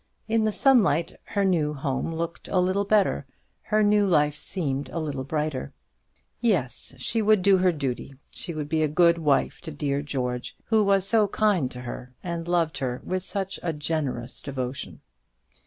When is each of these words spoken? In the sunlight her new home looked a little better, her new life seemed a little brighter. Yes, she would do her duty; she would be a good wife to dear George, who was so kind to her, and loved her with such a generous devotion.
In 0.27 0.45
the 0.45 0.51
sunlight 0.51 1.15
her 1.25 1.45
new 1.45 1.75
home 1.75 2.15
looked 2.15 2.47
a 2.47 2.59
little 2.59 2.85
better, 2.85 3.27
her 3.61 3.83
new 3.83 4.07
life 4.07 4.35
seemed 4.35 4.89
a 4.89 4.97
little 4.97 5.23
brighter. 5.23 5.73
Yes, 6.39 6.95
she 6.97 7.21
would 7.21 7.43
do 7.43 7.59
her 7.59 7.71
duty; 7.71 8.15
she 8.31 8.55
would 8.55 8.67
be 8.67 8.81
a 8.81 8.87
good 8.87 9.19
wife 9.19 9.61
to 9.61 9.69
dear 9.69 10.01
George, 10.01 10.57
who 10.65 10.83
was 10.83 11.07
so 11.07 11.27
kind 11.27 11.69
to 11.69 11.81
her, 11.81 12.15
and 12.23 12.47
loved 12.47 12.79
her 12.79 12.99
with 13.03 13.21
such 13.21 13.59
a 13.61 13.73
generous 13.73 14.41
devotion. 14.41 15.01